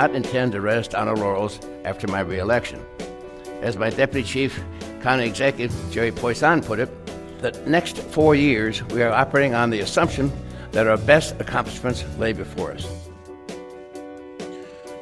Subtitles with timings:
[0.00, 2.82] not intend to rest on our laurels after my reelection.
[3.60, 4.58] As my Deputy Chief
[5.02, 6.88] County Executive Jerry Poisson put it,
[7.42, 10.32] the next four years we are operating on the assumption
[10.72, 12.88] that our best accomplishments lay before us.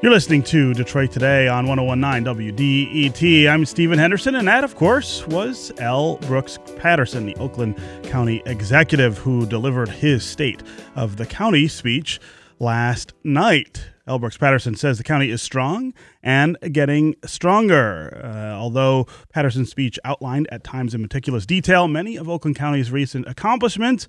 [0.03, 3.49] You're listening to Detroit Today on 1019 WDET.
[3.49, 6.17] I'm Stephen Henderson, and that, of course, was L.
[6.22, 10.64] Brooks Patterson, the Oakland County executive who delivered his State
[10.96, 12.18] of the County speech
[12.58, 13.90] last night.
[14.08, 14.18] L.
[14.18, 18.21] Brooks Patterson says the county is strong and getting stronger.
[18.25, 23.29] Uh, although Patterson's speech outlined at times in meticulous detail many of Oakland County's recent
[23.29, 24.08] accomplishments,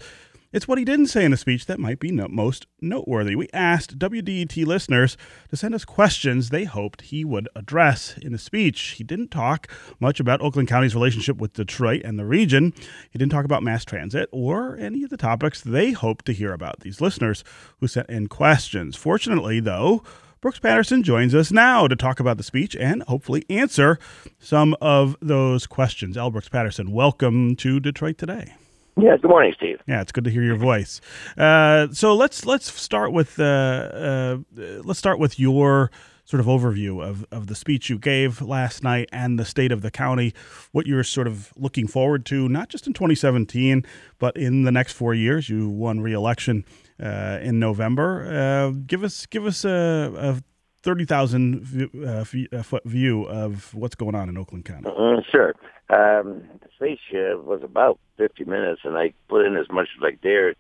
[0.52, 3.36] it's what he didn't say in the speech that might be most noteworthy.
[3.36, 5.16] We asked WDET listeners
[5.50, 8.96] to send us questions they hoped he would address in the speech.
[8.98, 9.68] He didn't talk
[10.00, 12.74] much about Oakland County's relationship with Detroit and the region.
[13.12, 16.54] He didn't talk about mass transit or any of the topics they hoped to hear
[16.54, 16.80] about.
[16.80, 17.44] These listeners
[17.80, 18.96] who sent in questions.
[18.96, 20.04] Fortunately, though,
[20.42, 24.00] Brooks Patterson joins us now to talk about the speech and hopefully answer
[24.40, 26.18] some of those questions.
[26.18, 26.32] L.
[26.32, 28.56] Brooks Patterson, welcome to Detroit today.
[29.02, 29.80] Yeah, good morning, Steve.
[29.88, 31.00] Yeah, it's good to hear your voice.
[31.38, 34.38] Uh, so let's let's start with uh, uh,
[34.84, 35.92] let's start with your
[36.30, 39.82] sort of overview of, of the speech you gave last night and the state of
[39.82, 40.32] the county,
[40.72, 43.84] what you're sort of looking forward to, not just in 2017,
[44.20, 45.50] but in the next four years.
[45.50, 46.66] You won re-election
[47.02, 48.28] uh, in November.
[48.32, 50.44] Uh, give us give us a, a
[50.84, 54.90] 30,000 uh, foot view of what's going on in Oakland County.
[55.32, 55.54] Sure.
[55.90, 60.04] Um, the speech uh, was about 50 minutes, and I put in as much as
[60.04, 60.56] I dared.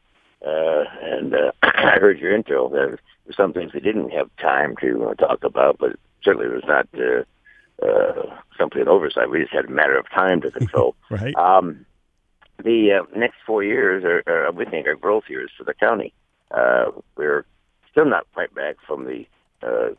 [0.45, 2.69] Uh, and uh, I heard your intro.
[2.69, 2.99] There were
[3.35, 6.87] some things we didn't have time to uh, talk about, but certainly it was not
[6.97, 9.29] uh, uh, complete oversight.
[9.29, 10.95] We just had a matter of time to control.
[11.09, 11.35] right.
[11.35, 11.85] Um,
[12.63, 16.13] the uh, next four years, are, are, we think, are growth years for the county.
[16.51, 17.45] Uh, we're
[17.91, 19.25] still not quite back from the
[19.61, 19.89] uh,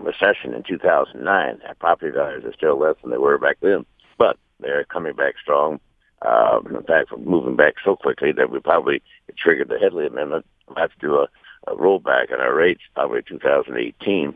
[0.00, 1.60] recession in 2009.
[1.66, 3.86] Our property values are still less than they were back then,
[4.18, 5.80] but they're coming back strong.
[6.22, 9.02] Uh, in fact, we're moving back so quickly that we probably
[9.36, 10.46] triggered the Headlee Amendment.
[10.68, 11.28] We'll have to do a,
[11.66, 14.34] a rollback on our rates probably 2018,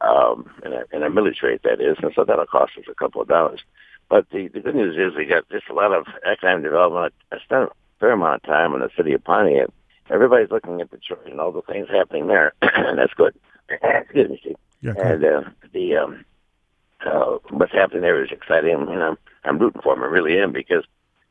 [0.00, 2.94] um, and, a, and a millage rate that is, and so that'll cost us a
[2.94, 3.60] couple of dollars.
[4.08, 7.14] But the, the good news is we got just a lot of economic development.
[7.30, 9.68] I spent a fair amount of time in the city of Pontiac.
[10.10, 13.34] Everybody's looking at Detroit and all the things happening there, and that's good.
[13.68, 14.56] Excuse me, Steve.
[14.80, 16.24] Yeah, and uh, the um,
[17.06, 18.86] uh, what's happening there is exciting.
[18.86, 20.02] Mean, I'm I'm rooting for him.
[20.02, 20.84] I really am because,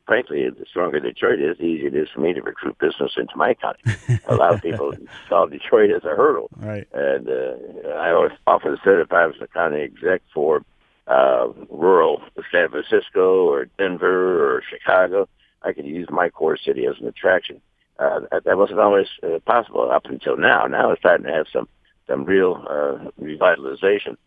[0.06, 3.36] frankly, the stronger Detroit is, the easier it is for me to recruit business into
[3.36, 3.80] my county.
[4.28, 4.94] a lot of people
[5.30, 6.88] saw Detroit as a hurdle, right?
[6.94, 10.64] And uh, I always often said if I was the county exec for
[11.08, 15.28] uh, rural San Francisco or Denver or Chicago,
[15.64, 17.62] I could use my core city as an attraction.
[18.00, 20.66] Uh, that wasn't always uh, possible up until now.
[20.68, 21.68] Now it's starting to have some
[22.08, 24.18] some real uh, revitalization.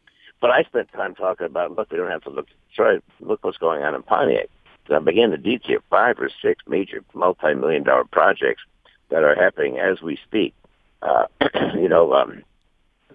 [0.41, 3.59] But I spent time talking about, look, we don't have to look, try look what's
[3.59, 4.49] going on in Pontiac.
[4.89, 8.63] So I began to detail five or six major multi-million dollar projects
[9.11, 10.55] that are happening as we speak.
[11.03, 11.27] Uh,
[11.75, 12.43] you know, um,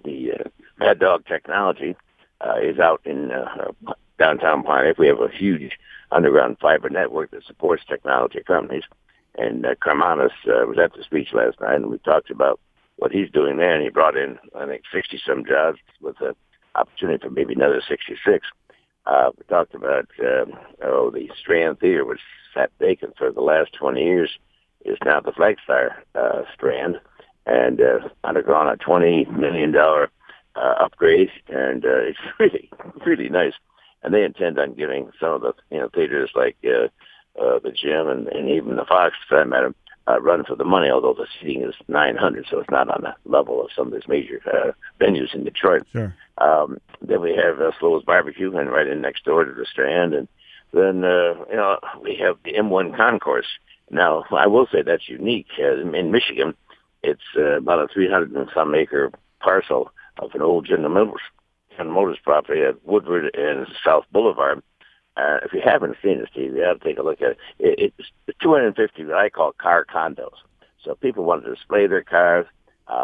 [0.03, 0.49] the uh,
[0.79, 1.95] Mad Dog technology
[2.41, 3.71] uh, is out in uh,
[4.19, 4.97] downtown Pontiac.
[4.97, 5.71] We have a huge
[6.11, 8.83] underground fiber network that supports technology companies.
[9.37, 12.59] And uh, Karmanos uh, was at the speech last night, and we talked about
[12.97, 16.35] what he's doing there, and he brought in, I think, 60 some jobs with an
[16.75, 18.47] opportunity for maybe another 66.
[19.05, 20.45] Uh, we talked about, uh,
[20.83, 22.19] oh, the Strand Theater, which
[22.53, 24.31] sat vacant for the last 20 years,
[24.83, 26.99] is now the Flagstar uh, Strand,
[27.45, 32.69] and uh, undergone a $20 million uh, upgrade, and uh, it's really,
[33.05, 33.53] really nice.
[34.03, 36.85] And they intend on giving some of the, you know, theaters like uh,
[37.41, 39.73] uh, the Gem and, and even the Fox, for that matter,
[40.07, 43.29] uh, run for the money, although the seating is 900, so it's not on the
[43.29, 44.71] level of some of these major uh,
[45.03, 45.81] venues in Detroit.
[45.91, 46.15] Sure.
[46.45, 50.13] Um, then we have uh, Slow's Barbecue, and right in next door to the Strand,
[50.13, 50.27] and
[50.73, 53.47] then uh, you know we have the M1 Concourse.
[53.89, 56.55] Now, I will say that's unique uh, in Michigan.
[57.03, 61.21] It's uh, about a 300 and some acre parcel of an old General Motors,
[61.77, 64.63] General Motors property at Woodward and South Boulevard
[65.17, 67.37] uh, if you haven't seen it, Steve, you have to take a look at it.
[67.79, 67.93] it
[68.27, 70.35] it's 250 what I call car condos.
[70.83, 72.45] So people want to display their cars,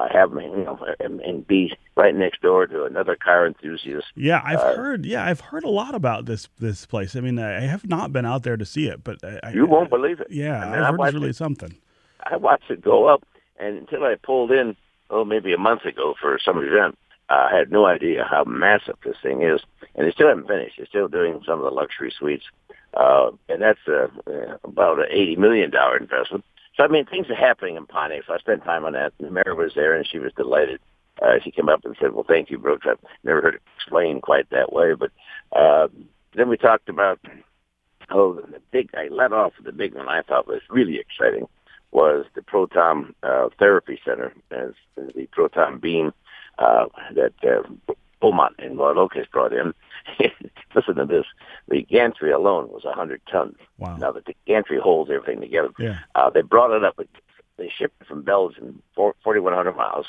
[0.02, 4.08] uh, have you know, and, and be right next door to another car enthusiast.
[4.16, 5.06] Yeah, I've Uh, heard.
[5.06, 7.16] Yeah, I've heard a lot about this this place.
[7.16, 9.90] I mean, I have not been out there to see it, but I, You won't
[9.90, 10.28] believe it.
[10.30, 11.36] Yeah, I mean, I've heard it's really it.
[11.36, 11.76] something.
[12.24, 13.24] I watched it go up,
[13.60, 14.76] and until I pulled in,
[15.10, 16.98] oh, maybe a month ago for some event,
[17.30, 19.62] uh, I had no idea how massive this thing is.
[19.96, 20.76] And they still haven't finished.
[20.78, 22.46] They're still doing some of the luxury suites,
[22.94, 26.46] uh, and that's uh, uh, about an eighty million dollar investment.
[26.82, 28.24] So I mean, things are happening in Pontiac.
[28.26, 29.14] So I spent time on that.
[29.20, 30.80] And the mayor was there, and she was delighted.
[31.22, 34.24] uh, she came up and said, "Well, thank you, Brooks." I've never heard it explained
[34.24, 35.12] quite that way, but
[35.56, 35.90] uh,
[36.36, 37.20] then we talked about
[38.10, 38.90] oh, the big.
[38.96, 40.10] I let off the big one.
[40.10, 41.48] I thought was really exciting
[41.92, 46.14] was the proton uh, therapy center, as the proton beam
[46.58, 49.74] uh, that uh, Beaumont and has brought in.
[50.76, 51.26] Listen to this:
[51.68, 53.56] the gantry alone was 100 tons.
[53.78, 53.98] Wow.
[53.98, 56.00] Now the gantry holds everything together, Yeah.
[56.16, 57.00] uh, they brought it up.
[57.58, 60.08] They shipped it from Belgium, 4,100 miles,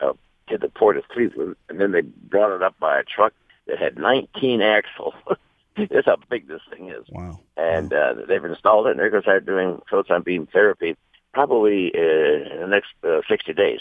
[0.00, 0.12] uh,
[0.48, 3.32] to the port of Cleveland, and then they brought it up by a truck
[3.66, 5.14] that had 19 axles.
[5.76, 7.04] That's how big this thing is.
[7.08, 7.40] Wow.
[7.56, 10.96] And uh, they've installed it, and they're going to start doing proton beam therapy
[11.32, 13.80] probably uh, in the next uh, 60 days.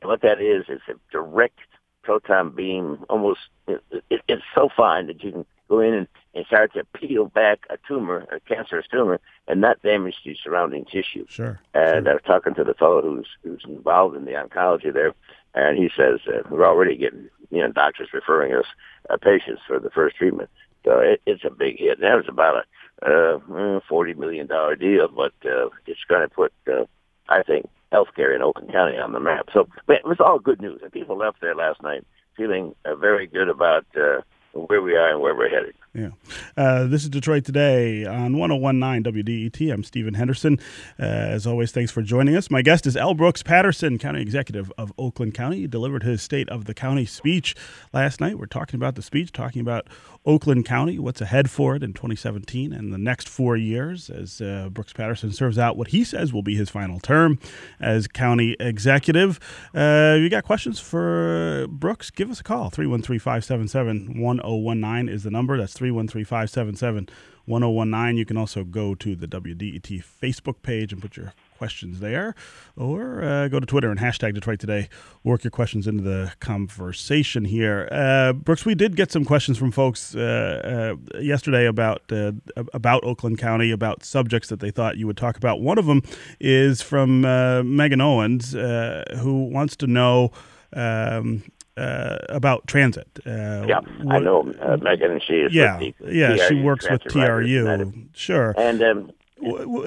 [0.00, 1.58] And what that is, is a direct
[2.02, 6.46] proton beam, almost, it, it, it's so fine that you can go in and, and
[6.46, 11.24] start to peel back a tumor, a cancerous tumor, and not damage the surrounding tissue.
[11.28, 11.60] Sure.
[11.74, 12.10] And sure.
[12.10, 15.14] I was talking to the fellow who's who's involved in the oncology there,
[15.54, 18.66] and he says uh, we're already getting you know doctors referring us
[19.10, 20.50] uh, patients for the first treatment.
[20.84, 22.00] So it, it's a big hit.
[22.00, 22.64] That was about
[23.02, 26.84] a uh, forty million dollar deal, but uh, it's going to put, uh,
[27.28, 29.48] I think, healthcare in Oakland County on the map.
[29.52, 32.04] So it was all good news, and people left there last night
[32.36, 34.22] feeling uh, very good about uh,
[34.52, 35.74] where we are and where we're headed.
[35.94, 36.10] Yeah.
[36.56, 39.72] Uh, this is Detroit Today on 1019 WDET.
[39.72, 40.58] I'm Stephen Henderson.
[40.98, 42.50] Uh, as always, thanks for joining us.
[42.50, 43.12] My guest is L.
[43.12, 45.60] Brooks Patterson, County Executive of Oakland County.
[45.60, 47.54] He delivered his State of the County speech
[47.92, 48.38] last night.
[48.38, 49.86] We're talking about the speech, talking about
[50.24, 54.68] Oakland County, what's ahead for it in 2017 and the next four years as uh,
[54.70, 57.38] Brooks Patterson serves out what he says will be his final term
[57.80, 59.40] as County Executive.
[59.74, 62.10] Uh, you got questions for Brooks?
[62.10, 62.70] Give us a call.
[62.70, 65.56] 313 577 1019 is the number.
[65.56, 67.08] That's 313 577
[67.44, 68.16] 1019.
[68.16, 72.34] You can also go to the WDET Facebook page and put your questions there,
[72.76, 74.88] or uh, go to Twitter and hashtag Detroit Today.
[75.24, 77.88] Work your questions into the conversation here.
[77.90, 82.32] Uh, Brooks, we did get some questions from folks uh, uh yesterday about uh,
[82.74, 85.60] about Oakland County, about subjects that they thought you would talk about.
[85.60, 86.02] One of them
[86.40, 90.30] is from uh, Megan Owens, who wants to know.
[90.74, 91.42] Um,
[91.76, 93.08] uh, about transit.
[93.26, 95.54] Uh, yeah, what, I know uh, Megan, and she is.
[95.54, 98.08] Yeah, the yeah, TRU she works with TRU.
[98.14, 99.12] Sure, and um,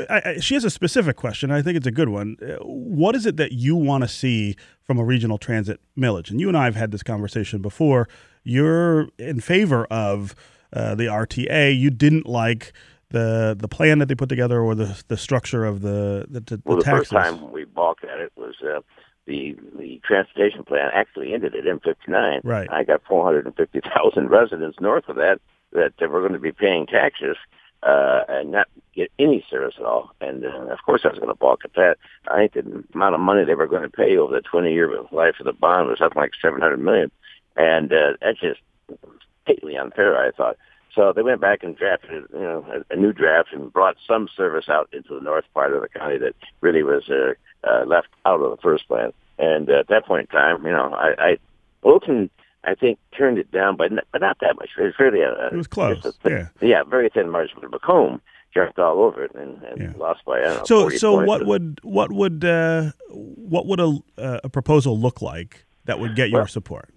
[0.09, 1.51] I, I, she has a specific question.
[1.51, 2.37] I think it's a good one.
[2.61, 6.29] What is it that you want to see from a regional transit millage?
[6.29, 8.07] And you and I have had this conversation before.
[8.43, 10.35] You're in favor of
[10.73, 11.77] uh, the RTA.
[11.77, 12.73] You didn't like
[13.09, 16.61] the the plan that they put together or the the structure of the the, the
[16.65, 17.09] well, the taxes.
[17.09, 18.81] first time we balked at it was uh,
[19.25, 22.41] the the transportation plan actually ended at M59.
[22.43, 22.69] Right.
[22.71, 25.39] I got 450,000 residents north of that
[25.71, 27.37] that were going to be paying taxes
[27.83, 30.11] uh, and not get any service at all.
[30.21, 31.97] And uh, of course, I was going to balk at that.
[32.27, 35.35] I think the amount of money they were going to pay over the 20-year life
[35.39, 37.11] of the bond was something like 700 million,
[37.55, 40.17] and uh, that's just completely unfair.
[40.17, 40.57] I thought.
[40.95, 44.29] So they went back and drafted, you know, a, a new draft and brought some
[44.35, 47.33] service out into the north part of the county that really was uh,
[47.69, 49.11] uh, left out of the first plan.
[49.37, 51.37] And uh, at that point in time, you know, I, I
[51.83, 52.29] Wilton,
[52.63, 54.69] I think, turned it down, but not, but not that much.
[54.77, 56.03] It was fairly uh, it was close.
[56.05, 56.67] a thin- yeah.
[56.67, 57.57] yeah, very thin margin.
[57.59, 58.21] But Macomb
[58.53, 59.93] jumped all over it and, and Yeah.
[59.97, 60.63] lost by I don't know.
[60.65, 61.27] So 40 so points.
[61.27, 66.15] what would what would uh, what would a uh, a proposal look like that would
[66.15, 66.89] get your Well- support?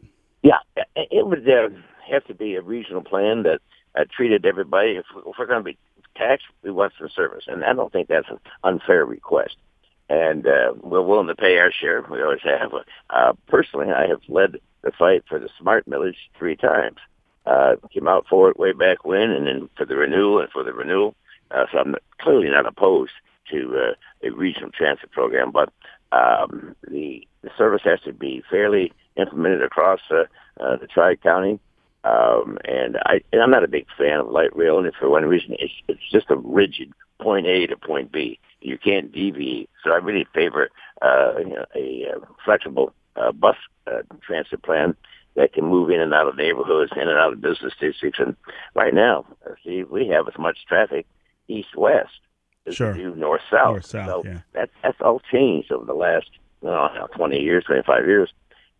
[0.42, 1.68] Yeah, it it would uh,
[2.08, 3.60] have to be a regional plan that
[3.94, 4.92] uh, treated everybody.
[4.92, 5.78] If, if we're going to be
[6.16, 9.56] taxed, we want some service, and I don't think that's an unfair request.
[10.10, 12.02] And uh, we're willing to pay our share.
[12.10, 12.72] We always have.
[13.10, 16.96] Uh, personally, I have led the fight for the smart millage three times.
[17.44, 20.64] Uh, came out for it way back when, and then for the renewal and for
[20.64, 21.14] the renewal.
[21.50, 23.12] Uh, so I'm clearly not opposed
[23.50, 25.72] to uh, a regional transit program, but
[26.12, 30.24] um, the, the service has to be fairly implemented across uh,
[30.60, 31.58] uh, the tri-county.
[32.04, 35.24] Um, and I, and I'm not a big fan of light rail, and for one
[35.24, 38.38] reason, it's, it's just a rigid point A to point B.
[38.60, 39.68] You can't deviate.
[39.84, 40.70] So I really favor
[41.02, 44.94] uh, you know, a uh, flexible uh, bus uh, transit plan
[45.34, 48.18] that can move in and out of neighborhoods, in and out of business districts.
[48.20, 48.36] And
[48.74, 51.06] right now, uh, see, we have as much traffic
[51.48, 52.20] east-west
[52.66, 52.92] as Sure.
[52.92, 53.70] we do north-south.
[53.70, 54.40] North-south, so yeah.
[54.52, 56.28] that's that's all changed over the last
[56.62, 58.32] I know, 20 years, 25 years.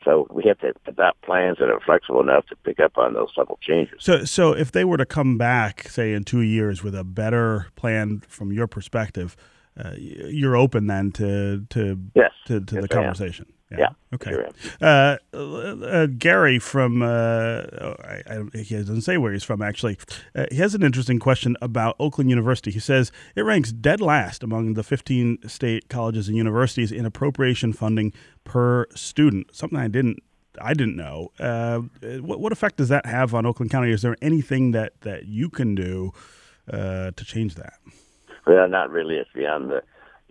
[0.08, 3.28] So we have to adopt plans that are flexible enough to pick up on those
[3.34, 3.96] subtle changes.
[3.98, 7.66] So so if they were to come back, say in two years, with a better
[7.76, 9.36] plan from your perspective,
[9.78, 12.32] uh, you're open then to to Yes.
[12.46, 13.52] to, to Yes, the conversation.
[13.70, 14.34] Yeah, Okay.
[14.80, 19.98] Uh, uh, Gary from uh, oh, I, I, he doesn't say where he's from actually.
[20.34, 22.70] Uh, he has an interesting question about Oakland University.
[22.70, 27.74] He says it ranks dead last among the 15 state colleges and universities in appropriation
[27.74, 28.12] funding
[28.44, 29.54] per student.
[29.54, 30.22] Something I didn't
[30.60, 31.30] I didn't know.
[31.38, 31.80] Uh,
[32.20, 33.92] what, what effect does that have on Oakland County?
[33.92, 36.12] Is there anything that, that you can do
[36.72, 37.74] uh, to change that?
[38.46, 39.16] Well, not really.
[39.16, 39.82] It's beyond the,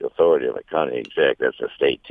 [0.03, 1.38] authority of the county exec.
[1.39, 2.01] That's a state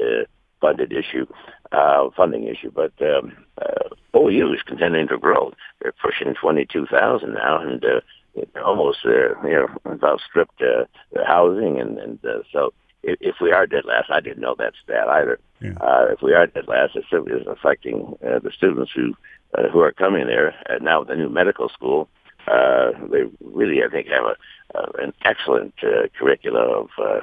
[0.61, 1.27] funded issue,
[1.73, 2.71] uh, funding issue.
[2.71, 5.53] But um, uh, OU is continuing to grow.
[5.81, 10.85] They're pushing 22,000 now, and uh, almost uh, you know about stripped uh,
[11.27, 12.73] housing, and, and uh, so
[13.03, 15.39] if, if we are dead last, I didn't know that stat either.
[15.61, 15.73] Yeah.
[15.81, 19.15] Uh, if we are dead last, it certainly is affecting uh, the students who
[19.57, 20.55] uh, who are coming there.
[20.69, 22.09] And now with the new medical school,
[22.49, 27.21] uh, they really, I think, have a, uh, an excellent uh, curricula of uh,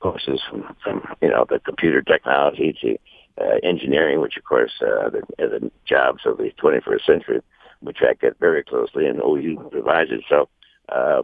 [0.00, 2.98] courses from, from you know the computer technology to
[3.40, 7.40] uh, engineering, which of course uh, the, the jobs of the 21st century.
[7.80, 10.22] We track that very closely, and OU provides it.
[10.28, 10.48] So
[10.88, 11.22] uh,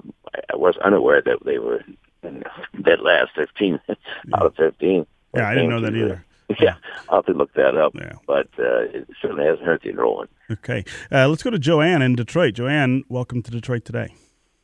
[0.52, 1.82] I was unaware that they were
[2.22, 3.94] dead last 15 yeah.
[4.34, 5.06] out of 15.
[5.34, 6.24] Yeah, I didn't know that either.
[6.60, 6.76] Yeah,
[7.08, 7.94] I'll have to look that up.
[7.94, 8.12] Yeah.
[8.26, 10.30] But uh, it certainly hasn't hurt the enrollment.
[10.50, 10.84] Okay.
[11.10, 12.54] Uh, let's go to Joanne in Detroit.
[12.54, 14.14] Joanne, welcome to Detroit today.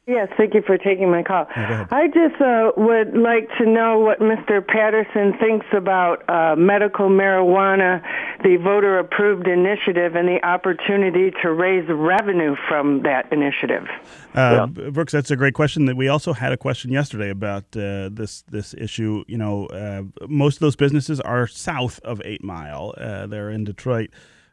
[0.06, 1.46] Yes, thank you for taking my call.
[1.54, 4.66] I just uh, would like to know what Mr.
[4.66, 8.02] Patterson thinks about uh, medical marijuana,
[8.42, 13.86] the voter approved initiative, and the opportunity to raise revenue from that initiative.
[14.34, 14.90] Uh, yeah.
[14.90, 15.84] Brooks, that's a great question.
[15.84, 19.22] That we also had a question yesterday about uh, this this issue.
[19.28, 22.94] You know, uh, most of those businesses are south of Eight Mile.
[22.96, 24.10] Uh, they're in Detroit.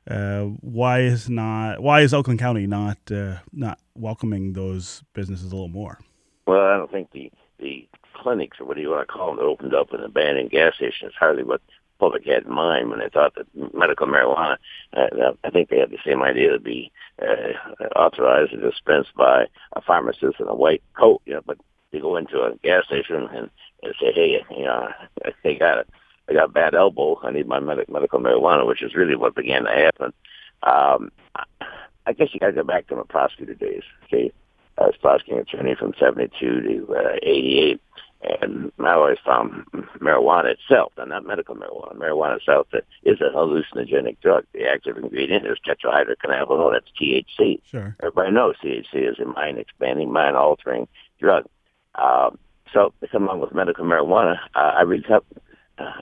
[0.09, 5.55] Uh, why is not why is Oakland County not uh, not welcoming those businesses a
[5.55, 5.99] little more?
[6.45, 9.37] Well, I don't think the the clinics or what do you want to call them
[9.37, 11.61] that opened up in abandoned gas stations hardly what
[11.99, 14.57] public had in mind when they thought that medical marijuana.
[14.95, 17.53] Uh, I think they had the same idea to be uh,
[17.95, 21.21] authorized and dispensed by a pharmacist in a white coat.
[21.25, 21.57] You know, but
[21.91, 23.49] you go into a gas station and,
[23.83, 24.87] and say, hey, you know,
[25.43, 25.89] they got it
[26.29, 27.19] I got a bad elbow.
[27.23, 30.13] I need my med- medical marijuana, which is really what began to happen.
[30.63, 31.11] Um,
[32.05, 33.83] I guess you got to go back to my prosecutor days.
[34.05, 34.31] Okay,
[34.77, 37.81] I was prosecuting attorney from '72 to uh, '88,
[38.41, 39.65] and I always found
[39.99, 44.45] marijuana itself, and not medical marijuana, marijuana itself, that is a hallucinogenic drug.
[44.53, 46.73] The active ingredient is tetrahydrocannabinol.
[46.73, 47.61] That's THC.
[47.65, 47.95] Sure.
[48.01, 50.87] Everybody knows THC is a mind-expanding, mind-altering
[51.19, 51.45] drug.
[51.95, 52.37] Um,
[52.73, 55.05] so to come along with medical marijuana, uh, I really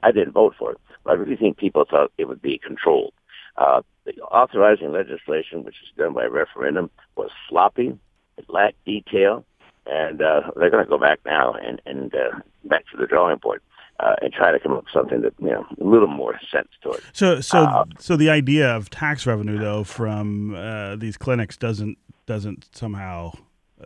[0.04, 0.78] I didn't vote for it.
[1.04, 3.14] But I really think people thought it would be controlled.
[3.58, 7.98] Uh, the authorizing legislation, which is done by referendum, was sloppy.
[8.38, 9.46] It lacked detail,
[9.86, 13.38] and uh, they're going to go back now and and uh, back to the drawing
[13.38, 13.62] board.
[13.98, 16.68] Uh, and try to come up with something that you know a little more sense
[16.84, 17.02] to it.
[17.14, 21.98] So, so, uh, so the idea of tax revenue, though, from uh, these clinics doesn't
[22.26, 23.32] doesn't somehow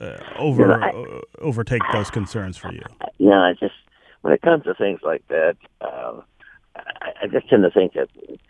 [0.01, 2.81] uh, over you know, I, overtake those concerns for you.
[3.19, 3.75] Yeah, I just
[4.21, 6.23] when it comes to things like that, um,
[6.75, 8.09] I, I just tend to think that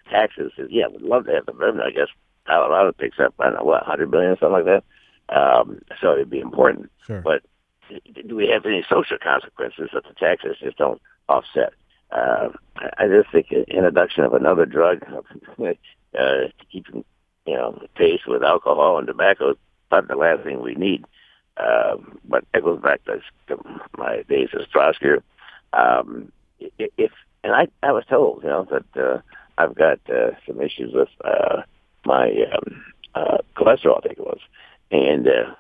[0.10, 1.84] taxes is yeah, we'd love to have the revenue.
[1.84, 2.08] I guess
[2.46, 4.84] Colorado picks up I don't know what hundred billion something like that.
[5.30, 6.92] Um, so it'd be important.
[7.06, 7.22] Sure.
[7.22, 7.44] But
[8.28, 11.74] do we have any social consequences that the taxes just don't offset?
[12.12, 12.50] Uh,
[12.98, 15.04] I just think introduction of another drug
[15.60, 15.74] uh,
[16.14, 17.04] to keep you
[17.56, 19.58] know pace with alcohol and tobacco is
[19.90, 21.06] probably the last thing we need.
[21.58, 23.58] Uh, but it goes back to, to
[23.98, 25.22] my days as prosecutor
[25.74, 27.12] um, if
[27.44, 29.22] and I I was told you know that uh,
[29.58, 31.62] I've got uh, some issues with uh,
[32.06, 32.84] my um,
[33.16, 34.40] uh, cholesterol, I think it was,
[34.92, 35.56] and uh,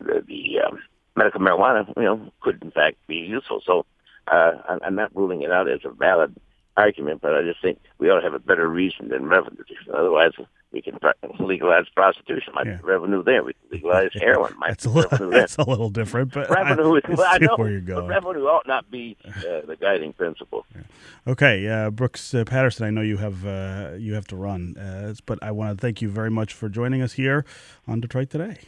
[0.00, 0.78] the, the um,
[1.16, 3.62] medical marijuana, you know, could in fact be useful.
[3.64, 3.86] So
[4.28, 6.34] uh, I'm not ruling it out as a valid
[6.76, 9.64] argument, but I just think we ought to have a better reason than revenue.
[9.92, 10.32] Otherwise,
[10.72, 10.98] we can
[11.38, 12.54] legalize prostitution.
[12.54, 12.76] Might yeah.
[12.76, 13.42] be revenue there.
[13.42, 14.54] We can legalize heroin.
[14.58, 17.70] Might that's, a little, that's a little different, but revenue is well, I know, where
[17.70, 18.06] you're going.
[18.06, 20.66] revenue ought not be uh, the guiding principle.
[20.74, 20.82] Yeah.
[21.26, 22.86] Okay, uh, Brooks uh, Patterson.
[22.86, 26.02] I know you have uh, you have to run, uh, but I want to thank
[26.02, 27.44] you very much for joining us here
[27.86, 28.58] on Detroit Today.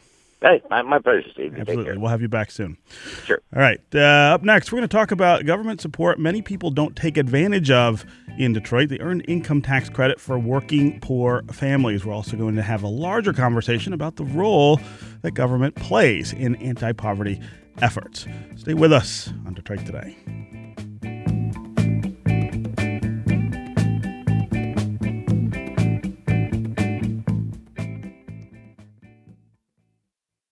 [0.44, 1.56] Hey, my, my pleasure, Steve.
[1.58, 1.96] Absolutely.
[1.96, 2.76] We'll have you back soon.
[3.24, 3.40] Sure.
[3.56, 3.80] All right.
[3.94, 7.70] Uh, up next, we're going to talk about government support many people don't take advantage
[7.70, 8.04] of
[8.36, 8.90] in Detroit.
[8.90, 12.04] The earned income tax credit for working poor families.
[12.04, 14.78] We're also going to have a larger conversation about the role
[15.22, 17.40] that government plays in anti poverty
[17.80, 18.26] efforts.
[18.56, 20.14] Stay with us on Detroit Today.